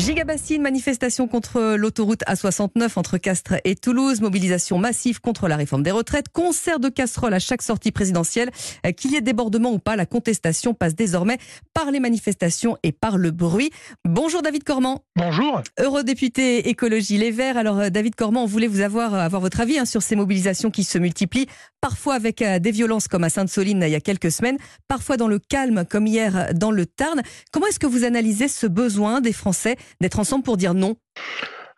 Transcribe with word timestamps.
Gigabassine, 0.00 0.62
manifestation 0.62 1.28
contre 1.28 1.76
l'autoroute 1.76 2.22
A69 2.26 2.92
entre 2.96 3.18
Castres 3.18 3.56
et 3.64 3.76
Toulouse, 3.76 4.22
mobilisation 4.22 4.78
massive 4.78 5.20
contre 5.20 5.46
la 5.46 5.56
réforme 5.56 5.82
des 5.82 5.90
retraites, 5.90 6.30
concert 6.30 6.80
de 6.80 6.88
casseroles 6.88 7.34
à 7.34 7.38
chaque 7.38 7.60
sortie 7.60 7.92
présidentielle. 7.92 8.50
Euh, 8.86 8.92
qu'il 8.92 9.12
y 9.12 9.16
ait 9.16 9.20
débordement 9.20 9.70
ou 9.72 9.78
pas, 9.78 9.96
la 9.96 10.06
contestation 10.06 10.72
passe 10.72 10.94
désormais 10.94 11.36
par 11.74 11.90
les 11.90 12.00
manifestations 12.00 12.78
et 12.82 12.92
par 12.92 13.18
le 13.18 13.30
bruit. 13.30 13.72
Bonjour 14.06 14.40
David 14.40 14.64
Cormand. 14.64 15.04
Bonjour. 15.16 15.60
Eurodéputé 15.78 16.70
écologie 16.70 17.18
Les 17.18 17.30
Verts. 17.30 17.58
Alors 17.58 17.78
euh, 17.80 17.90
David 17.90 18.14
Cormand, 18.14 18.44
on 18.44 18.46
voulait 18.46 18.68
vous 18.68 18.80
avoir, 18.80 19.12
euh, 19.12 19.18
avoir 19.18 19.42
votre 19.42 19.60
avis 19.60 19.78
hein, 19.78 19.84
sur 19.84 20.00
ces 20.00 20.16
mobilisations 20.16 20.70
qui 20.70 20.84
se 20.84 20.96
multiplient, 20.96 21.46
parfois 21.82 22.14
avec 22.14 22.42
des 22.42 22.70
violences 22.70 23.06
comme 23.06 23.24
à 23.24 23.28
Sainte-Soline 23.28 23.84
il 23.86 23.92
y 23.92 23.94
a 23.94 24.00
quelques 24.00 24.32
semaines, 24.32 24.56
parfois 24.88 25.18
dans 25.18 25.28
le 25.28 25.38
calme 25.38 25.84
comme 25.84 26.06
hier 26.06 26.54
dans 26.54 26.70
le 26.70 26.86
Tarn. 26.86 27.20
Comment 27.52 27.66
est-ce 27.66 27.78
que 27.78 27.86
vous 27.86 28.04
analysez 28.04 28.48
ce 28.48 28.66
besoin 28.66 29.20
des 29.20 29.34
Français 29.34 29.76
d'être 30.00 30.18
ensemble 30.18 30.44
pour 30.44 30.56
dire 30.56 30.74
non 30.74 30.96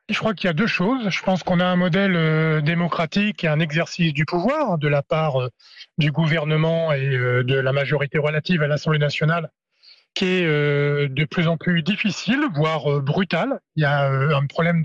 je 0.09 0.19
crois 0.19 0.35
qu'il 0.35 0.47
y 0.49 0.51
a 0.51 0.53
deux 0.53 0.67
choses. 0.67 1.09
Je 1.09 1.23
pense 1.23 1.43
qu'on 1.43 1.61
a 1.61 1.65
un 1.65 1.77
modèle 1.77 2.17
euh, 2.17 2.61
démocratique 2.61 3.45
et 3.45 3.49
un 3.49 3.61
exercice 3.61 4.13
du 4.13 4.25
pouvoir 4.25 4.79
de 4.79 4.89
la 4.89 5.03
part 5.03 5.41
euh, 5.41 5.49
du 5.99 6.13
gouvernement 6.13 6.93
et 6.93 7.07
euh, 7.07 7.43
de 7.45 7.55
la 7.55 7.73
majorité 7.73 8.19
relative 8.19 8.63
à 8.63 8.67
l'Assemblée 8.67 8.99
nationale 8.99 9.51
qui 10.15 10.27
est 10.27 10.45
de 10.45 11.25
plus 11.25 11.49
en 11.49 11.57
plus 11.57 11.83
difficile, 11.83 12.43
voire 12.55 13.01
brutal. 13.01 13.61
Il 13.77 13.83
y 13.83 13.87
a 13.87 14.11
un 14.11 14.45
problème 14.45 14.83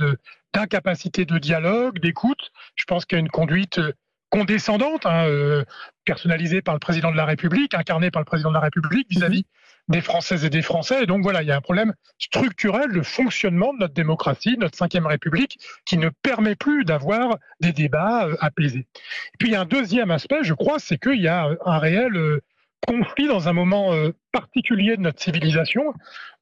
d'incapacité 0.54 1.26
de, 1.26 1.38
dialogue, 1.38 2.00
d'écoute. 2.00 2.54
Je 2.76 2.86
pense 2.86 3.06
qu'il 3.06 3.18
y 3.18 3.20
a 3.20 3.20
une 3.20 3.28
conduite 3.28 3.82
condescendante, 4.30 5.06
hein, 5.06 5.64
personnalisée 6.06 6.62
par 6.62 6.76
le 6.76 6.80
président 6.80 7.12
de 7.12 7.18
la 7.18 7.26
République, 7.26 7.74
incarnée 7.74 8.12
par 8.12 8.22
le 8.22 8.26
président 8.26 8.50
de 8.50 8.56
la 8.56 8.62
République 8.62 9.08
vis-à-vis 9.10 9.46
des 9.88 10.02
Françaises 10.02 10.44
et 10.44 10.50
des 10.50 10.62
Français. 10.62 11.04
Et 11.04 11.06
donc 11.06 11.24
voilà, 11.24 11.42
il 11.42 11.48
y 11.48 11.52
a 11.52 11.56
un 11.56 11.62
problème 11.62 11.94
structurel 12.20 12.92
de 12.92 13.02
fonctionnement 13.02 13.74
de 13.74 13.80
notre 13.80 13.94
démocratie, 13.94 14.58
notre 14.58 14.78
cinquième 14.78 15.06
République, 15.06 15.60
qui 15.86 15.98
ne 15.98 16.10
permet 16.10 16.56
plus 16.56 16.84
d'avoir 16.84 17.38
des 17.62 17.72
débats 17.72 18.28
euh, 18.28 18.36
apaisés. 18.40 18.88
Et 19.34 19.38
puis 19.40 19.50
il 19.50 19.52
y 19.54 19.56
a 19.56 19.62
un 19.62 19.66
deuxième 19.66 20.12
aspect, 20.12 20.44
je 20.44 20.54
crois, 20.54 20.80
c'est 20.80 20.98
qu'il 20.98 21.22
y 21.22 21.28
a 21.28 21.50
un 21.66 21.80
réel 21.80 22.16
euh, 22.16 22.42
conflit 22.86 23.28
dans 23.28 23.48
un 23.48 23.54
moment 23.54 23.94
euh, 23.94 24.14
particulier 24.32 24.98
de 24.98 25.02
notre 25.02 25.22
civilisation 25.22 25.94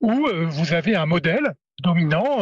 où 0.01 0.27
vous 0.47 0.73
avez 0.73 0.95
un 0.95 1.05
modèle 1.05 1.55
dominant 1.81 2.39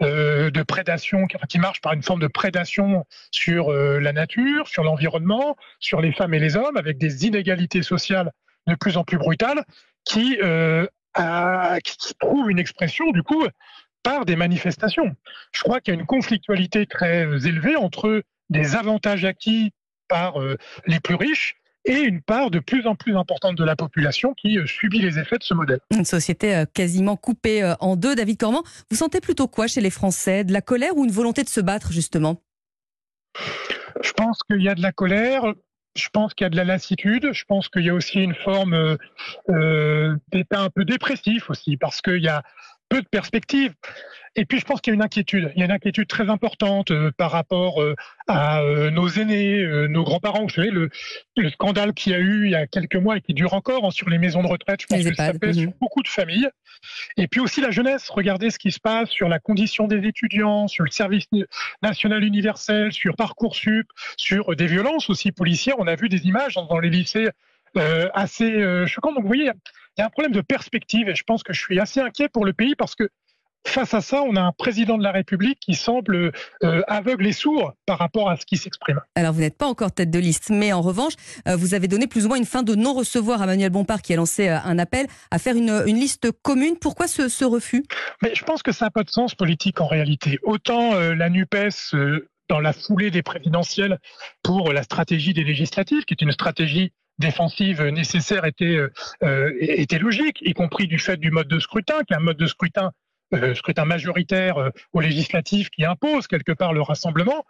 de 0.00 0.62
prédation 0.62 1.26
qui 1.26 1.58
marche 1.58 1.80
par 1.80 1.92
une 1.92 2.02
forme 2.02 2.20
de 2.20 2.28
prédation 2.28 3.04
sur 3.30 3.72
la 3.72 4.12
nature, 4.12 4.68
sur 4.68 4.84
l'environnement, 4.84 5.56
sur 5.80 6.00
les 6.00 6.12
femmes 6.12 6.34
et 6.34 6.38
les 6.38 6.56
hommes, 6.56 6.76
avec 6.76 6.98
des 6.98 7.26
inégalités 7.26 7.82
sociales 7.82 8.32
de 8.68 8.74
plus 8.74 8.96
en 8.96 9.04
plus 9.04 9.18
brutales, 9.18 9.64
qui, 10.04 10.38
euh, 10.42 10.86
qui 11.84 12.14
trouve 12.18 12.50
une 12.50 12.58
expression, 12.58 13.10
du 13.10 13.22
coup, 13.22 13.44
par 14.02 14.24
des 14.24 14.36
manifestations. 14.36 15.14
Je 15.52 15.62
crois 15.62 15.80
qu'il 15.80 15.94
y 15.94 15.96
a 15.96 16.00
une 16.00 16.06
conflictualité 16.06 16.86
très 16.86 17.26
euh, 17.26 17.38
élevée 17.38 17.76
entre 17.76 18.22
des 18.48 18.76
avantages 18.76 19.24
acquis 19.24 19.72
par 20.08 20.40
euh, 20.40 20.56
les 20.86 21.00
plus 21.00 21.16
riches 21.16 21.56
et 21.84 22.00
une 22.00 22.20
part 22.20 22.50
de 22.50 22.58
plus 22.58 22.86
en 22.86 22.94
plus 22.94 23.16
importante 23.16 23.56
de 23.56 23.64
la 23.64 23.76
population 23.76 24.34
qui 24.34 24.58
subit 24.66 25.00
les 25.00 25.18
effets 25.18 25.38
de 25.38 25.42
ce 25.42 25.54
modèle. 25.54 25.80
Une 25.90 26.04
société 26.04 26.64
quasiment 26.74 27.16
coupée 27.16 27.74
en 27.80 27.96
deux. 27.96 28.14
David 28.14 28.38
Cormand, 28.38 28.62
vous 28.90 28.96
sentez 28.96 29.20
plutôt 29.20 29.48
quoi 29.48 29.66
chez 29.66 29.80
les 29.80 29.90
Français? 29.90 30.44
De 30.44 30.52
la 30.52 30.60
colère 30.60 30.96
ou 30.96 31.04
une 31.04 31.10
volonté 31.10 31.44
de 31.44 31.48
se 31.48 31.60
battre, 31.60 31.92
justement? 31.92 32.42
Je 34.02 34.12
pense 34.12 34.38
qu'il 34.48 34.62
y 34.62 34.68
a 34.68 34.74
de 34.74 34.82
la 34.82 34.92
colère 34.92 35.54
je 35.98 36.08
pense 36.10 36.32
qu'il 36.34 36.44
y 36.44 36.46
a 36.46 36.50
de 36.50 36.56
la 36.56 36.64
lassitude. 36.64 37.30
Je 37.32 37.44
pense 37.44 37.68
qu'il 37.68 37.84
y 37.84 37.90
a 37.90 37.94
aussi 37.94 38.20
une 38.20 38.34
forme 38.34 38.74
euh, 38.74 38.96
euh, 39.50 40.16
d'état 40.32 40.62
un 40.62 40.70
peu 40.70 40.84
dépressif 40.84 41.50
aussi, 41.50 41.76
parce 41.76 42.00
qu'il 42.00 42.22
y 42.22 42.28
a 42.28 42.42
peu 42.88 43.02
de 43.02 43.08
perspectives. 43.08 43.74
Et 44.36 44.44
puis, 44.44 44.60
je 44.60 44.64
pense 44.64 44.80
qu'il 44.80 44.92
y 44.92 44.94
a 44.94 44.94
une 44.94 45.02
inquiétude. 45.02 45.50
Il 45.56 45.58
y 45.58 45.62
a 45.62 45.64
une 45.64 45.72
inquiétude 45.72 46.06
très 46.06 46.28
importante 46.30 46.92
euh, 46.92 47.10
par 47.16 47.32
rapport 47.32 47.82
euh, 47.82 47.96
à 48.28 48.60
euh, 48.60 48.90
nos 48.90 49.08
aînés, 49.08 49.66
nos 49.88 50.04
grands-parents. 50.04 50.42
Vous 50.42 50.48
savez, 50.48 50.70
le, 50.70 50.90
le 51.36 51.50
scandale 51.50 51.92
qu'il 51.92 52.12
y 52.12 52.14
a 52.14 52.18
eu 52.18 52.44
il 52.44 52.52
y 52.52 52.54
a 52.54 52.66
quelques 52.68 52.96
mois 52.96 53.16
et 53.16 53.20
qui 53.20 53.34
dure 53.34 53.54
encore 53.54 53.84
hein, 53.84 53.90
sur 53.90 54.08
les 54.08 54.18
maisons 54.18 54.42
de 54.42 54.46
retraite, 54.46 54.80
je 54.82 54.86
pense 54.86 55.04
que 55.04 55.14
ça 55.14 55.32
pèse 55.32 55.58
sur 55.58 55.72
beaucoup 55.80 56.02
de 56.02 56.08
familles. 56.08 56.48
Et 57.16 57.26
puis 57.26 57.40
aussi 57.40 57.60
la 57.60 57.72
jeunesse. 57.72 58.08
Regardez 58.10 58.50
ce 58.50 58.58
qui 58.60 58.70
se 58.70 58.78
passe 58.78 59.10
sur 59.10 59.28
la 59.28 59.40
condition 59.40 59.88
des 59.88 60.06
étudiants, 60.06 60.68
sur 60.68 60.84
le 60.84 60.90
service 60.90 61.26
national 61.82 62.22
universel, 62.22 62.92
sur 62.92 63.16
Parcoursup, 63.16 63.88
sur 64.16 64.54
des 64.54 64.66
violences 64.66 65.10
aussi 65.10 65.32
policières. 65.32 65.76
On 65.78 65.88
a 65.88 65.96
vu 65.96 66.08
des 66.08 66.26
images 66.26 66.54
dans 66.54 66.78
les 66.78 66.90
lycées 66.90 67.28
assez 68.14 68.86
choquantes. 68.86 69.14
Donc, 69.14 69.22
vous 69.22 69.28
voyez, 69.28 69.50
il 69.98 70.02
y 70.02 70.04
a 70.04 70.06
un 70.06 70.10
problème 70.10 70.32
de 70.32 70.40
perspective 70.40 71.08
et 71.08 71.16
je 71.16 71.24
pense 71.24 71.42
que 71.42 71.52
je 71.52 71.60
suis 71.60 71.80
assez 71.80 72.00
inquiet 72.00 72.28
pour 72.28 72.44
le 72.44 72.52
pays 72.52 72.76
parce 72.76 72.94
que 72.94 73.08
face 73.66 73.92
à 73.94 74.00
ça, 74.00 74.22
on 74.22 74.36
a 74.36 74.40
un 74.40 74.52
président 74.52 74.96
de 74.96 75.02
la 75.02 75.10
République 75.10 75.58
qui 75.60 75.74
semble 75.74 76.32
euh, 76.62 76.82
aveugle 76.86 77.26
et 77.26 77.32
sourd 77.32 77.72
par 77.84 77.98
rapport 77.98 78.30
à 78.30 78.36
ce 78.36 78.46
qui 78.46 78.56
s'exprime. 78.56 79.00
Alors 79.16 79.32
vous 79.32 79.40
n'êtes 79.40 79.58
pas 79.58 79.66
encore 79.66 79.90
tête 79.90 80.10
de 80.10 80.18
liste, 80.20 80.50
mais 80.50 80.72
en 80.72 80.80
revanche, 80.80 81.14
euh, 81.48 81.56
vous 81.56 81.74
avez 81.74 81.88
donné 81.88 82.06
plus 82.06 82.24
ou 82.24 82.28
moins 82.28 82.38
une 82.38 82.44
fin 82.44 82.62
de 82.62 82.76
non-recevoir 82.76 83.42
à 83.42 83.46
Manuel 83.46 83.70
Bompard 83.70 84.00
qui 84.00 84.12
a 84.12 84.16
lancé 84.16 84.48
euh, 84.48 84.58
un 84.64 84.78
appel 84.78 85.08
à 85.32 85.38
faire 85.38 85.56
une, 85.56 85.82
liste 85.86 86.30
commune. 86.42 86.76
Pourquoi 86.80 87.08
ce, 87.08 87.44
refus? 87.44 87.84
Mais 88.22 88.34
Je 88.34 88.44
pense 88.44 88.62
que 88.62 88.70
ça 88.70 88.86
n'a 88.86 88.90
pas 88.90 89.02
de 89.02 89.10
sens 89.10 89.34
politique 89.34 89.80
en 89.80 89.88
réalité. 89.88 90.38
Autant 90.44 90.94
la 90.94 91.28
NUPES 91.28 91.94
dans 92.48 92.60
la 92.60 92.72
foulée 92.72 93.10
des 93.10 93.22
présidentielles 93.22 93.98
pour 94.44 94.72
la 94.72 94.82
stratégie 94.84 95.34
des 95.34 95.44
législatives, 95.44 96.04
qui 96.04 96.14
est 96.14 96.22
une 96.22 96.32
stratégie 96.32 96.92
défensive 97.18 97.82
nécessaire 97.82 98.44
était, 98.44 98.76
euh, 98.76 98.92
euh, 99.22 99.52
était 99.60 99.98
logique, 99.98 100.38
y 100.42 100.54
compris 100.54 100.86
du 100.86 100.98
fait 100.98 101.16
du 101.16 101.30
mode 101.30 101.48
de 101.48 101.58
scrutin, 101.58 102.02
qui 102.06 102.12
est 102.12 102.16
un 102.16 102.20
mode 102.20 102.36
de 102.36 102.46
scrutin, 102.46 102.92
euh, 103.34 103.54
scrutin 103.54 103.84
majoritaire 103.84 104.70
au 104.92 105.00
législatif 105.00 105.70
qui 105.70 105.84
impose 105.84 106.26
quelque 106.26 106.52
part 106.52 106.72
le 106.72 106.82
rassemblement. 106.82 107.44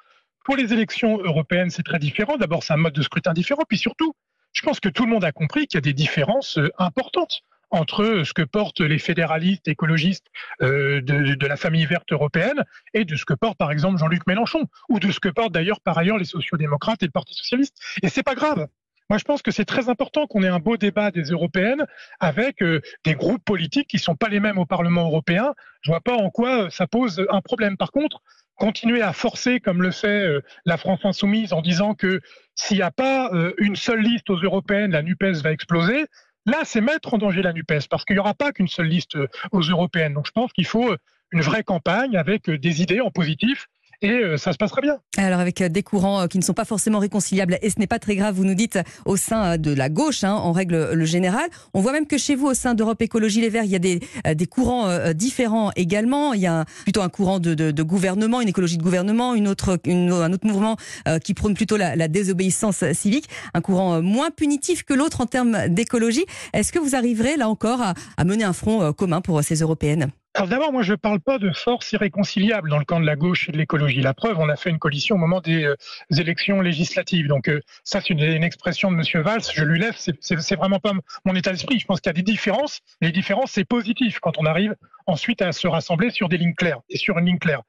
Pour 0.44 0.56
les 0.56 0.72
élections 0.72 1.18
européennes, 1.18 1.70
c'est 1.70 1.82
très 1.82 1.98
différent. 1.98 2.36
D'abord, 2.36 2.62
c'est 2.62 2.72
un 2.72 2.78
mode 2.78 2.94
de 2.94 3.02
scrutin 3.02 3.34
différent, 3.34 3.62
puis 3.68 3.78
surtout, 3.78 4.14
je 4.52 4.62
pense 4.62 4.80
que 4.80 4.88
tout 4.88 5.04
le 5.04 5.10
monde 5.10 5.24
a 5.24 5.32
compris 5.32 5.66
qu'il 5.66 5.76
y 5.76 5.78
a 5.78 5.82
des 5.82 5.92
différences 5.92 6.58
importantes 6.78 7.42
entre 7.70 8.22
ce 8.24 8.32
que 8.32 8.40
portent 8.40 8.80
les 8.80 8.98
fédéralistes 8.98 9.68
écologistes 9.68 10.28
de, 10.60 11.00
de, 11.00 11.46
la 11.46 11.56
famille 11.58 11.84
verte 11.84 12.10
européenne 12.10 12.64
et 12.94 13.04
de 13.04 13.14
ce 13.14 13.26
que 13.26 13.34
porte 13.34 13.58
par 13.58 13.70
exemple 13.70 13.98
Jean-Luc 13.98 14.26
Mélenchon 14.26 14.64
ou 14.88 14.98
de 15.00 15.12
ce 15.12 15.20
que 15.20 15.28
portent 15.28 15.52
d'ailleurs 15.52 15.82
par 15.82 15.98
ailleurs 15.98 16.16
les 16.16 16.24
sociodémocrates 16.24 17.02
et 17.02 17.06
le 17.06 17.10
Parti 17.10 17.34
socialiste. 17.34 17.76
Et 18.02 18.08
c'est 18.08 18.22
pas 18.22 18.34
grave. 18.34 18.68
Moi, 19.10 19.19
je 19.19 19.24
pense 19.24 19.41
que 19.41 19.50
c'est 19.50 19.64
très 19.64 19.88
important 19.88 20.26
qu'on 20.26 20.42
ait 20.42 20.48
un 20.48 20.58
beau 20.58 20.76
débat 20.76 21.10
des 21.10 21.22
européennes 21.22 21.86
avec 22.20 22.62
euh, 22.62 22.82
des 23.04 23.14
groupes 23.14 23.42
politiques 23.42 23.88
qui 23.88 23.96
ne 23.96 24.02
sont 24.02 24.16
pas 24.16 24.28
les 24.28 24.38
mêmes 24.38 24.58
au 24.58 24.66
Parlement 24.66 25.06
européen. 25.06 25.54
Je 25.80 25.91
ne 25.91 25.94
vois 25.94 26.02
pas 26.02 26.14
en 26.14 26.28
quoi 26.28 26.64
euh, 26.64 26.70
ça 26.70 26.86
pose 26.86 27.24
un 27.30 27.41
problème. 27.41 27.78
Par 27.78 27.91
contre, 27.91 28.20
continuer 28.56 29.00
à 29.00 29.14
forcer, 29.14 29.60
comme 29.60 29.82
le 29.82 29.92
fait 29.92 30.24
euh, 30.24 30.42
la 30.66 30.76
France 30.76 31.00
insoumise, 31.04 31.54
en 31.54 31.62
disant 31.62 31.94
que 31.94 32.20
s'il 32.54 32.76
n'y 32.76 32.82
a 32.82 32.91
pas 32.91 33.30
une 33.58 33.76
seule 33.76 34.00
liste 34.00 34.28
aux 34.30 34.36
européennes, 34.36 34.91
la 34.91 35.02
NUPES 35.02 35.42
va 35.42 35.52
exploser. 35.52 36.06
Là, 36.44 36.58
c'est 36.64 36.80
mettre 36.80 37.14
en 37.14 37.19
danger 37.19 37.40
la 37.40 37.52
NUPES, 37.52 37.86
parce 37.88 38.04
qu'il 38.04 38.16
n'y 38.16 38.20
aura 38.20 38.34
pas 38.34 38.52
qu'une 38.52 38.69
seule 38.69 38.88
liste 38.88 39.16
aux 39.52 39.60
européennes. 39.60 40.14
Donc 40.14 40.26
je 40.26 40.32
pense 40.32 40.52
qu'il 40.52 40.66
faut 40.66 40.92
une 41.30 41.40
vraie 41.40 41.62
campagne 41.62 42.16
avec 42.16 42.50
des 42.50 42.82
idées 42.82 43.00
en 43.00 43.12
positif 43.12 43.69
et 44.03 44.10
euh, 44.10 44.36
ça 44.36 44.53
se 44.53 44.59
passera 44.59 44.81
bien. 44.81 44.98
Alors 45.16 45.41
avec 45.41 45.60
euh, 45.60 45.69
des 45.69 45.82
courants 45.82 46.20
euh, 46.20 46.26
qui 46.26 46.38
ne 46.38 46.42
sont 46.42 46.54
pas 46.54 46.64
forcément 46.64 46.98
réconciliables, 46.98 47.59
et 47.62 47.70
ce 47.70 47.78
n'est 47.78 47.86
pas 47.86 47.98
très 47.98 48.16
grave, 48.16 48.34
vous 48.34 48.44
nous 48.44 48.54
dites, 48.54 48.78
au 49.04 49.16
sein 49.16 49.59
de 49.59 49.72
la 49.72 49.88
gauche, 49.88 50.25
hein, 50.25 50.34
en 50.34 50.53
règle 50.53 50.91
le 50.92 51.04
général. 51.04 51.48
On 51.75 51.81
voit 51.81 51.92
même 51.92 52.06
que 52.06 52.19
chez 52.19 52.37
vous, 52.37 52.47
au 52.47 52.54
sein 52.54 52.75
d'Europe 52.75 53.03
Écologie 53.03 53.41
Les 53.41 53.48
Verts, 53.48 53.64
il 53.64 53.70
y 53.70 53.76
a 53.76 53.81
des, 53.81 54.00
des 54.34 54.47
courants 54.47 55.12
différents 55.12 55.70
également. 55.76 56.32
Il 56.32 56.41
y 56.41 56.47
a 56.47 56.64
plutôt 56.84 57.03
un 57.03 57.08
courant 57.08 57.38
de, 57.38 57.54
de, 57.54 57.70
de, 57.70 57.82
gouvernement, 57.82 58.41
une 58.41 58.48
écologie 58.48 58.78
de 58.78 58.82
gouvernement, 58.82 59.34
une 59.34 59.48
autre, 59.48 59.78
une, 59.84 60.12
un 60.12 60.32
autre 60.32 60.47
mouvement 60.47 60.76
qui 61.25 61.34
prône 61.34 61.54
plutôt 61.54 61.76
la, 61.76 61.97
la, 61.97 62.08
désobéissance 62.08 62.84
civique, 62.92 63.28
un 63.54 63.60
courant 63.60 64.03
moins 64.03 64.31
punitif 64.31 64.82
que 64.82 64.94
l'autre 64.94 65.20
en 65.20 65.26
termes 65.26 65.69
d'écologie. 65.69 66.25
Est-ce 66.53 66.72
que 66.72 66.78
vous 66.78 66.94
arriverez 66.94 67.37
là 67.37 67.48
encore 67.48 67.82
à, 67.82 67.94
à 68.16 68.25
mener 68.25 68.44
un 68.44 68.53
front 68.53 68.92
commun 68.92 69.20
pour 69.20 69.42
ces 69.42 69.56
européennes? 69.56 70.10
Alors 70.34 70.46
d'abord, 70.48 70.72
moi 70.72 70.82
je 70.82 70.92
ne 70.92 70.96
parle 70.96 71.20
pas 71.20 71.38
de 71.38 71.50
force 71.50 71.90
irréconciliable 71.92 72.70
dans 72.70 72.78
le 72.78 72.84
camp 72.84 73.00
de 73.00 73.06
la 73.06 73.16
gauche 73.16 73.48
et 73.48 73.52
de 73.52 73.56
l'écologie. 73.56 74.00
La 74.02 74.14
preuve, 74.14 74.38
on 74.38 74.48
a 74.48 74.56
fait 74.56 74.70
une 74.70 74.78
coalition 74.78 75.16
au 75.16 75.19
moment 75.19 75.40
des, 75.40 75.64
euh, 75.64 75.75
élections 76.16 76.60
législatives. 76.60 77.26
Donc 77.26 77.48
euh, 77.48 77.60
ça, 77.82 78.00
c'est 78.00 78.10
une, 78.10 78.44
expression 78.44 78.92
de 78.92 78.96
M. 78.96 79.22
Valls. 79.22 79.42
Je 79.52 79.64
lui 79.64 79.80
lève, 79.80 79.96
c'est 79.96 80.56
vraiment 80.56 80.78
pas 80.78 80.92
mon 81.25 81.34
état 81.34 81.50
d'esprit. 81.50 81.78
Je 81.78 81.86
pense 81.86 82.00
qu'il 82.00 82.10
y 82.10 82.10
a 82.10 82.12
des 82.12 82.22
différences. 82.22 82.80
Les 83.00 83.10
différences, 83.10 83.52
c'est 83.52 83.64
positif 83.64 84.20
quand 84.20 84.38
on 84.38 84.44
arrive 84.44 84.76
ensuite 85.06 85.42
à 85.42 85.52
se 85.52 85.66
rassembler 85.66 86.10
sur 86.10 86.28
des 86.28 86.36
lignes 86.36 86.54
claires 86.54 86.81
et 86.90 86.98
sur 86.98 87.19
une 87.19 87.26
ligne 87.26 87.38
claire. 87.38 87.62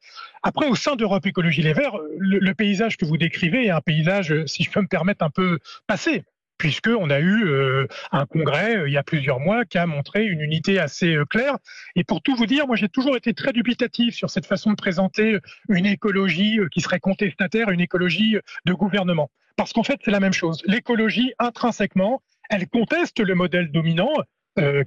Après, 0.44 0.68
au 0.68 0.76
sein 0.76 0.96
d'Europe 0.96 1.26
Écologie 1.26 1.62
Les 1.62 1.74
Verts, 1.74 1.98
le, 2.18 2.40
le, 2.40 2.54
paysage 2.54 2.98
que 2.98 3.06
vous 3.06 3.18
décrivez 3.18 3.66
est 3.68 3.72
un 3.72 3.82
paysage, 3.82 4.46
si 4.46 4.64
je 4.64 4.70
peux 4.70 4.82
me 4.82 4.88
permettre, 4.88 5.24
un 5.24 5.30
peu 5.30 5.60
passé 5.88 6.24
puisqu'on 6.60 7.10
a 7.10 7.20
eu 7.20 7.46
euh, 7.48 7.88
un 8.12 8.28
congrès 8.28 8.78
euh, 8.78 8.88
il 8.88 8.94
y 8.94 8.98
a 8.98 9.04
plusieurs 9.04 9.40
mois 9.40 9.66
qui 9.66 9.80
a 9.80 9.88
montré 9.88 10.26
une 10.26 10.42
unité 10.42 10.78
assez 10.78 11.16
euh, 11.16 11.26
claire. 11.26 11.58
Et 11.96 12.04
pour 12.04 12.22
tout 12.22 12.36
vous 12.36 12.46
dire, 12.46 12.68
moi 12.68 12.76
j'ai 12.76 12.90
toujours 12.90 13.16
été 13.16 13.34
très 13.34 13.54
dubitatif 13.54 14.14
sur 14.14 14.30
cette 14.30 14.46
façon 14.46 14.70
de 14.72 14.76
présenter 14.76 15.40
une 15.70 15.88
écologie 15.88 16.60
qui 16.72 16.82
serait 16.82 17.00
contestataire, 17.00 17.70
une 17.70 17.80
écologie 17.80 18.38
de 18.66 18.74
gouvernement. 18.74 19.32
Parce 19.56 19.74
qu'en 19.74 19.84
fait, 19.84 20.00
c'est 20.04 20.12
la 20.12 20.20
même 20.20 20.34
chose. 20.34 20.62
L'écologie, 20.66 21.34
intrinsèquement, 21.40 22.22
elle 22.50 22.68
conteste 22.68 23.20
le 23.20 23.36
modèle 23.36 23.72
dominant 23.72 24.14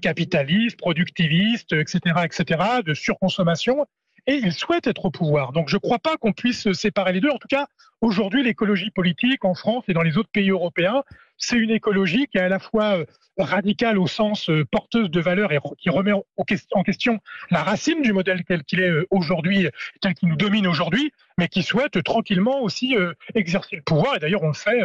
capitaliste, 0.02 0.76
productiviste, 0.76 1.72
etc., 1.72 2.00
etc., 2.24 2.60
de 2.84 2.92
surconsommation 2.92 3.86
et 4.26 4.34
ils 4.34 4.52
souhaitent 4.52 4.86
être 4.86 5.04
au 5.04 5.10
pouvoir. 5.10 5.52
Donc 5.52 5.68
je 5.68 5.76
ne 5.76 5.80
crois 5.80 5.98
pas 5.98 6.16
qu'on 6.16 6.32
puisse 6.32 6.70
séparer 6.72 7.12
les 7.12 7.20
deux. 7.20 7.30
En 7.30 7.38
tout 7.38 7.48
cas, 7.48 7.66
aujourd'hui, 8.00 8.42
l'écologie 8.42 8.90
politique 8.90 9.44
en 9.44 9.54
France 9.54 9.84
et 9.88 9.94
dans 9.94 10.02
les 10.02 10.16
autres 10.16 10.30
pays 10.32 10.50
européens, 10.50 11.02
c'est 11.36 11.56
une 11.56 11.70
écologie 11.70 12.26
qui 12.28 12.38
est 12.38 12.42
à 12.42 12.48
la 12.48 12.60
fois 12.60 12.98
euh, 12.98 13.04
radicale 13.36 13.98
au 13.98 14.06
sens 14.06 14.48
euh, 14.48 14.64
porteuse 14.70 15.10
de 15.10 15.20
valeurs 15.20 15.52
et 15.52 15.58
qui 15.78 15.90
remet 15.90 16.12
en 16.12 16.82
question 16.84 17.18
la 17.50 17.62
racine 17.62 18.00
du 18.02 18.12
modèle 18.12 18.44
tel 18.44 18.62
qu'il 18.62 18.80
est 18.80 18.88
euh, 18.88 19.06
aujourd'hui, 19.10 19.68
tel 20.00 20.14
qu'il 20.14 20.28
nous 20.28 20.36
domine 20.36 20.66
aujourd'hui, 20.66 21.12
mais 21.38 21.48
qui 21.48 21.62
souhaite 21.62 22.02
tranquillement 22.04 22.60
aussi 22.60 22.94
exercer 23.34 23.76
le 23.76 23.82
pouvoir. 23.82 24.16
Et 24.16 24.18
d'ailleurs, 24.20 24.42
on 24.42 24.48
le 24.48 24.52
fait 24.52 24.80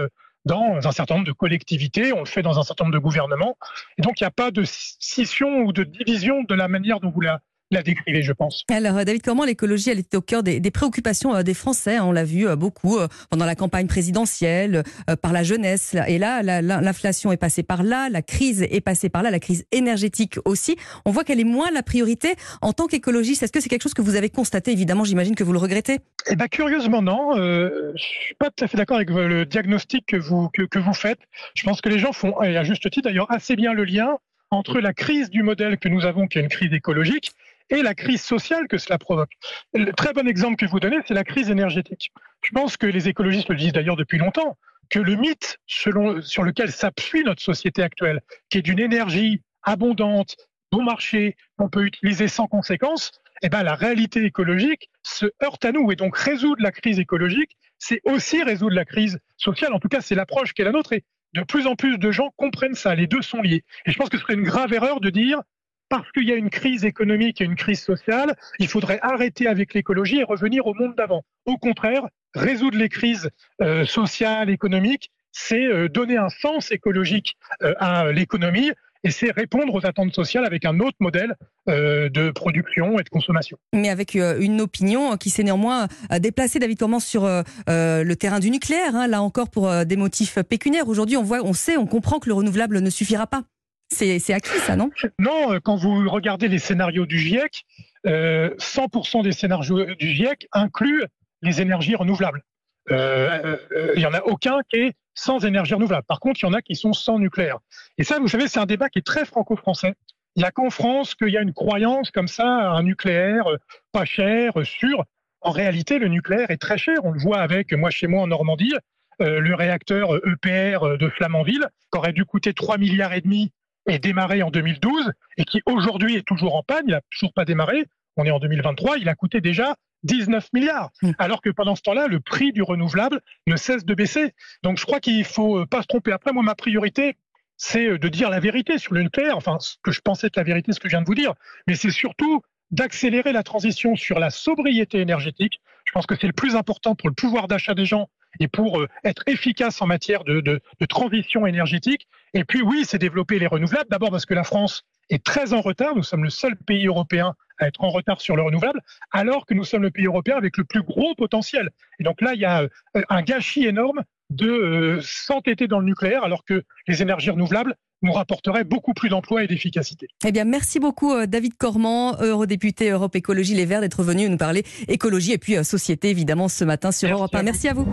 dans 0.45 0.88
un 0.88 0.92
certain 0.92 1.16
nombre 1.16 1.28
de 1.28 1.33
collectivités, 1.33 2.13
on 2.13 2.19
le 2.19 2.25
fait 2.25 2.42
dans 2.42 2.57
un 2.57 2.63
certain 2.63 2.86
nombre 2.86 2.95
de 2.95 3.00
gouvernements. 3.00 3.57
Et 3.98 4.01
donc, 4.01 4.19
il 4.19 4.24
n'y 4.24 4.28
a 4.28 4.31
pas 4.31 4.50
de 4.50 4.63
scission 4.63 5.60
ou 5.60 5.74
de 5.74 5.83
division 5.83 6.44
de 6.44 6.56
la 6.56 6.68
manière 6.68 7.00
dont 7.00 7.12
vous 7.12 7.22
la 7.22 7.42
la 7.72 7.84
décrivez, 7.84 8.22
je 8.22 8.31
pense. 8.31 8.64
Alors, 8.69 9.04
David 9.04 9.22
comment 9.22 9.44
l'écologie, 9.44 9.90
elle 9.90 10.00
était 10.00 10.16
au 10.16 10.22
cœur 10.22 10.42
des, 10.44 10.72
préoccupations 10.72 11.36
euh, 11.36 11.44
des 11.44 11.54
Français? 11.54 12.00
On 12.00 12.12
l'a 12.12 12.24
vu 12.24 12.48
euh, 12.48 12.56
beaucoup 12.56 12.98
euh, 12.98 13.08
pendant 13.30 13.46
la 13.46 13.56
campagne 13.56 13.88
présidentielle, 13.88 14.84
par 15.22 15.34
la 15.34 15.44
jeunesse. 15.44 15.96
Et 16.08 16.18
là, 16.18 16.42
l'inflation 16.62 17.31
est 17.31 17.38
passée 17.38 17.64
par 17.64 17.84
là, 17.84 18.10
la 18.10 18.22
crise 18.22 18.64
est 18.64 18.81
passée 18.81 19.10
par 19.10 19.24
là, 19.24 19.31
la 19.31 19.40
crise 19.40 19.66
énergétique 19.72 20.38
aussi. 20.46 20.78
On 21.06 21.12
voit 21.12 21.24
qu'elle 21.24 21.40
est 21.40 21.46
moins 21.46 21.72
la 21.72 21.84
priorité. 21.84 22.36
En 22.62 22.74
tant 22.74 22.88
qu'écologiste, 22.88 23.44
est-ce 23.44 23.52
que 23.52 23.60
c'est 23.60 23.69
quelque 23.69 23.84
chose 23.84 23.94
que 23.94 24.02
vous 24.02 24.16
avez 24.16 24.30
constaté? 24.30 24.72
Évidemment, 24.72 25.04
j'imagine 25.04 25.36
que 25.36 25.44
vous 25.44 25.54
le 25.54 25.60
regrettez. 25.60 26.00
Eh 26.30 26.36
bien, 26.36 26.48
curieusement, 26.48 27.02
non. 27.02 27.36
je 27.36 27.92
ne 27.92 27.98
suis 27.98 28.36
pas 28.36 28.50
tout 28.50 28.64
à 28.64 28.68
fait 28.68 28.78
d'accord 28.78 28.98
avec 28.98 29.10
le 29.10 29.46
diagnostic 29.46 30.06
que 30.06 30.18
vous, 30.18 30.50
que, 30.50 30.64
que 30.64 30.80
vous 30.80 30.94
faites. 30.94 31.19
Je 31.56 31.64
pense 31.64 31.81
que 31.81 31.90
les 31.90 32.00
gens 32.00 32.14
font, 32.14 32.42
et 32.42 32.58
à 32.58 32.64
juste 32.64 32.90
titre 32.90 33.10
d'ailleurs, 33.10 33.31
assez 33.31 33.56
bien 33.56 33.74
le 33.74 33.84
lien 33.84 34.18
entre 34.52 34.80
la 34.80 34.94
crise 34.94 35.30
du 35.30 35.44
modèle 35.44 35.78
que 35.78 35.90
nous 35.90 36.06
avons, 36.06 36.28
qui 36.28 36.40
est 36.40 36.42
une 36.42 36.50
crise 36.50 36.72
écologique, 36.74 37.31
et 37.69 37.81
la 37.81 37.96
crise 37.96 38.22
sociale 38.22 38.68
que 38.68 38.78
cela 38.78 38.98
provoque. 38.98 39.31
Le 39.74 39.92
très 39.92 40.14
bon 40.14 40.28
exemple 40.28 40.56
que 40.56 40.66
vous 40.66 40.80
donnez, 40.80 40.98
c'est 41.08 41.14
la 41.14 41.24
crise 41.24 41.50
énergétique. 41.50 42.12
Je 42.44 42.52
pense 42.52 42.78
que 42.78 42.86
les 42.86 43.08
écologistes 43.10 43.50
le 43.50 43.56
disent 43.56 43.74
d'ailleurs 43.74 43.96
depuis 43.96 44.18
longtemps, 44.18 44.58
que 44.90 45.00
le 45.00 45.16
mythe 45.16 45.58
sur 45.66 45.94
lequel 45.94 46.72
s'appuie 46.72 47.24
notre 47.24 47.42
société 47.42 47.84
actuelle, 47.84 48.22
qui 48.50 48.60
est 48.60 48.62
d'une 48.62 48.80
énergie 48.80 49.42
abondante, 49.64 50.38
bon 50.72 50.84
marché, 50.84 51.36
qu'on 51.58 51.69
peut 51.69 51.86
utiliser 51.86 52.28
sans 52.28 52.48
conséquence, 52.48 53.12
eh 53.44 53.50
ben, 53.50 53.64
la 53.64 53.75
réalité 53.75 54.24
écologique 54.24 54.90
se 55.04 55.25
heurte 55.44 55.66
à 55.66 55.72
nous. 55.72 55.92
Et 55.92 55.96
donc 55.96 56.18
résoudre 56.18 56.62
la 56.62 56.72
crise 56.72 57.00
écologique, 57.00 57.58
c'est 57.78 58.02
aussi 58.04 58.42
résoudre 58.44 58.75
la 58.75 58.86
crise 58.86 59.19
sociale. 59.38 59.74
En 59.74 59.80
tout 59.80 59.90
cas, 59.90 60.02
c'est 60.02 60.16
l'approche 60.16 60.54
qui 60.54 60.62
est 60.62 60.66
la 60.66 60.72
nôtre. 60.72 60.94
Et 60.94 61.04
de 61.34 61.44
plus 61.44 61.68
en 61.68 61.75
plus 61.75 61.98
de 61.98 62.12
gens 62.12 62.31
comprennent 62.36 62.75
ça. 62.75 62.96
Les 62.96 63.08
deux 63.08 63.22
sont 63.22 63.42
liés. 63.42 63.64
Et 63.86 63.92
je 63.92 63.98
pense 63.98 64.10
que 64.10 64.18
ce 64.18 64.24
serait 64.24 64.34
une 64.34 64.44
grave 64.44 64.74
erreur 64.74 65.00
de 65.02 65.10
dire 65.10 65.42
parce 65.89 66.12
qu'il 66.12 66.28
y 66.28 66.31
a 66.31 66.36
une 66.36 66.50
crise 66.50 66.86
économique 66.86 67.42
et 67.42 67.45
une 67.45 67.56
crise 67.56 67.81
sociale, 67.81 68.36
il 68.60 68.68
faudrait 68.68 69.00
arrêter 69.01 69.48
avec 69.48 69.74
l'écologie 69.74 70.19
et 70.19 70.24
revenir 70.24 70.68
au 70.68 70.74
monde 70.74 70.95
d'avant. 70.95 71.24
Au 71.45 71.57
contraire, 71.57 72.04
résoudre 72.34 72.78
les 72.78 72.89
crises 72.89 73.30
euh, 73.62 73.86
sociales, 73.86 74.50
économiques, 74.50 75.12
c'est 75.31 75.66
euh, 75.66 75.88
donner 75.88 76.18
un 76.18 76.30
sens 76.30 76.72
écologique 76.72 77.36
euh, 77.62 77.74
à 77.80 78.12
l'économie 78.12 78.72
et 79.04 79.12
c'est 79.12 79.31
répondre 79.31 79.74
aux 79.75 79.86
attentes 79.86 80.13
sociales 80.13 80.44
avec 80.45 80.66
un 80.66 80.80
autre 80.80 80.98
modèle 81.00 81.36
de 81.68 82.31
production 82.31 82.98
et 82.98 83.04
de 83.04 83.10
consommation. 83.10 83.57
Mais 83.74 83.90
avec 83.90 84.16
une 84.16 84.60
opinion 84.60 85.18
qui 85.18 85.30
s'est 85.30 85.44
néanmoins 85.44 85.88
déplacée, 86.19 86.60
David 86.60 86.80
sur 87.00 87.24
le 87.68 88.13
terrain 88.16 88.40
du 88.40 88.50
nucléaire, 88.50 88.95
hein, 88.95 89.07
là 89.07 89.22
encore 89.22 89.51
pour 89.51 89.72
des 89.86 89.95
motifs 89.98 90.42
pécuniaires. 90.42 90.90
Aujourd'hui, 90.90 91.16
on 91.16 91.24
voit, 91.24 91.44
on 91.44 91.54
sait, 91.54 91.78
on 91.78 91.86
comprend 91.86 92.19
que 92.19 92.28
le 92.28 92.33
renouvelable 92.33 92.80
ne 92.80 92.90
suffira 92.90 93.28
pas. 93.28 93.44
C'est 93.89 94.34
acquis, 94.34 94.57
ça, 94.60 94.75
non? 94.75 94.89
Non, 95.19 95.54
euh, 95.54 95.60
quand 95.60 95.75
vous 95.75 96.10
regardez 96.10 96.48
les 96.48 96.60
scénarios 96.60 97.06
du 97.06 97.18
GIEC, 97.19 97.66
100% 98.06 99.19
euh, 99.19 99.24
des 99.24 99.31
scénarios 99.31 99.86
du 99.95 100.07
GIEC 100.07 100.48
incluent 100.51 101.06
les 101.42 101.62
énergies 101.62 101.95
renouvelables. 101.95 102.44
Euh, 102.92 103.57
il 103.95 104.00
n'y 104.00 104.06
en 104.06 104.13
a 104.13 104.22
aucun 104.22 104.60
qui 104.69 104.78
est 104.78 104.94
sans 105.13 105.45
énergie 105.45 105.74
renouvelable. 105.74 106.06
Par 106.07 106.19
contre, 106.19 106.42
il 106.42 106.45
y 106.45 106.50
en 106.50 106.54
a 106.54 106.62
qui 106.62 106.75
sont 106.75 106.94
sans 106.94 107.18
nucléaire. 107.18 107.57
Et 107.98 108.04
ça, 108.04 108.19
vous 108.19 108.28
savez, 108.28 108.48
c'est 108.48 108.60
un 108.60 108.66
débat 108.66 108.89
qui 108.89 109.00
est 109.00 109.06
très 109.06 109.25
franco-français. 109.25 109.94
Il 110.36 110.42
n'y 110.42 110.45
a 110.45 110.51
qu'en 110.51 110.69
France 110.69 111.16
qu'il 111.16 111.30
y 111.30 111.38
a 111.38 111.42
une 111.42 111.54
croyance 111.54 112.12
comme 112.12 112.28
ça, 112.28 112.45
un 112.45 112.83
nucléaire 112.83 113.45
pas 113.92 114.06
cher, 114.06 114.54
sûr. 114.63 115.04
En 115.42 115.51
réalité, 115.51 115.98
le 115.98 116.07
nucléaire 116.07 116.51
est 116.51 116.62
très 116.62 116.78
cher. 116.78 116.98
On 117.04 117.12
le 117.12 117.19
voit 117.19 117.40
avec, 117.40 117.74
moi, 117.74 117.90
chez 117.90 118.07
moi 118.07 118.22
en 118.22 118.28
Normandie, 118.28 118.74
le 119.19 119.56
réacteur 119.56 120.16
EPR 120.16 120.86
e 120.86 120.98
de 120.98 121.10
Flamanville, 121.10 121.68
qui 121.92 121.98
aurait 121.98 122.13
dû 122.13 122.25
coûter 122.25 122.54
3 122.54 122.78
milliards 122.78 123.13
et 123.13 123.22
demi 123.22 123.51
est 123.88 124.00
démarré 124.00 124.44
en 124.44 124.51
2012 124.51 125.12
et 125.38 125.45
qui 125.45 125.62
aujourd'hui 125.66 126.16
est 126.16 126.28
toujours 126.28 126.56
en 126.56 126.63
panne, 126.63 126.84
il 126.88 126.92
n'a 126.92 127.01
toujours 127.12 127.34
pas 127.34 127.45
démarré, 127.45 127.86
on 128.18 128.25
est 128.25 128.31
en 128.31 128.39
2023, 128.39 128.98
il 128.98 129.10
a 129.10 129.16
coûté 129.16 129.42
déjà 129.42 129.75
19 130.04 130.50
milliards, 130.54 130.89
mm. 131.01 131.12
alors 131.19 131.42
que 131.42 131.50
pendant 131.50 131.75
ce 131.75 131.81
temps-là, 131.81 132.07
le 132.07 132.19
prix 132.19 132.51
du 132.51 132.62
renouvelable 132.62 133.22
ne 133.48 133.56
cesse 133.56 133.86
de 133.86 133.94
baisser. 133.94 134.34
Donc 134.63 134.78
je 134.78 134.86
crois 134.86 135.00
qu'il 135.00 135.19
ne 135.19 135.24
faut 135.24 135.60
euh, 135.60 135.66
pas 135.66 135.81
se 135.81 135.88
tromper. 135.88 136.12
Après, 136.12 136.34
moi, 136.34 136.44
ma 136.44 136.56
priorité, 136.56 137.18
c'est 137.57 137.88
euh, 137.88 137.98
de 137.98 138.07
dire 138.07 138.30
la 138.30 138.39
vérité 138.39 138.78
sur 138.78 138.94
le 138.94 139.01
nucléaire, 139.04 139.38
enfin, 139.38 139.57
ce 139.60 139.75
que 139.84 139.92
je 139.92 140.01
pensais 140.01 140.28
être 140.28 140.38
la 140.38 140.44
vérité, 140.44 140.72
ce 140.74 140.80
que 140.80 140.88
je 140.88 140.94
viens 140.94 141.01
de 141.01 141.07
vous 141.07 141.16
dire, 141.16 141.33
mais 141.68 141.75
c'est 141.75 141.92
surtout 141.92 142.42
d'accélérer 142.72 143.31
la 143.31 143.44
transition 143.44 143.95
sur 143.95 144.19
la 144.19 144.30
sobriété 144.30 145.00
énergétique. 145.00 145.62
Je 145.86 145.92
pense 145.94 146.06
que 146.06 146.16
c'est 146.16 146.28
le 146.28 146.33
plus 146.33 146.56
important 146.56 146.95
pour 146.95 147.07
le 147.07 147.16
pouvoir 147.16 147.48
d'achat 147.48 147.74
des 147.74 147.86
gens 147.86 148.10
et 148.39 148.48
pour 148.48 148.80
euh, 148.80 148.88
être 149.04 149.24
efficace 149.28 149.81
en 149.81 149.88
matière 149.88 150.24
de, 150.24 150.42
de, 150.42 150.62
de 150.80 150.86
transition 150.86 151.45
énergétique. 151.45 152.07
Et 152.34 152.44
puis 152.44 152.62
oui, 152.62 152.84
c'est 152.86 152.98
développer 152.98 153.39
les 153.39 153.48
renouvelables. 153.48 153.89
D'abord 153.89 154.12
parce 154.12 154.25
que 154.25 154.34
la 154.34 154.44
France 154.44 154.84
est 155.10 155.24
très 155.24 155.54
en 155.54 155.62
retard. 155.62 155.95
Nous 155.95 156.04
sommes 156.04 156.24
le 156.24 156.30
seul 156.30 156.56
pays 156.56 156.88
européen 156.88 157.34
à 157.60 157.68
être 157.68 157.84
en 157.84 157.89
retard 157.89 158.22
sur 158.22 158.36
le 158.36 158.44
renouvelable, 158.44 158.81
alors 159.12 159.45
que 159.45 159.54
nous 159.54 159.63
sommes 159.63 159.81
le 159.81 159.92
pays 159.92 160.06
européen 160.06 160.38
avec 160.38 160.57
le 160.57 160.63
plus 160.63 160.84
gros 160.84 161.16
potentiel. 161.16 161.72
Et 162.00 162.04
donc 162.04 162.22
là, 162.22 162.34
il 162.34 162.39
y 162.39 162.45
a 162.45 162.62
euh, 162.63 163.01
un 163.10 163.22
gâchis 163.22 163.66
énorme 163.66 164.04
de 164.30 164.50
euh, 164.50 165.00
s'entêter 165.01 165.68
dans 165.68 165.80
le 165.80 165.86
nucléaire, 165.86 166.24
alors 166.24 166.44
que 166.44 166.63
les 166.88 167.01
énergies 167.01 167.30
renouvelables 167.30 167.75
nous 168.04 168.12
rapporteraient 168.12 168.63
beaucoup 168.63 168.94
plus 168.94 169.10
d'emplois 169.10 169.44
et 169.44 169.48
d'efficacité. 169.48 170.07
Eh 170.24 170.31
bien, 170.31 170.44
merci 170.44 170.80
beaucoup 170.80 171.25
David 171.25 171.56
Cormand, 171.57 172.22
eurodéputé 172.22 172.92
Europe 172.92 173.16
Écologie 173.16 173.56
Les 173.56 173.66
Verts, 173.66 173.81
d'être 173.81 174.04
venu 174.04 174.30
nous 174.30 174.38
parler 174.38 174.63
écologie 174.88 175.31
et 175.33 175.40
puis 175.40 175.66
société, 175.66 176.12
évidemment, 176.12 176.48
ce 176.48 176.63
matin 176.63 176.92
sur 176.92 177.10
Europe 177.10 177.33
1. 177.33 177.42
Merci 177.42 177.69
à 177.69 177.74
vous. 177.74 177.88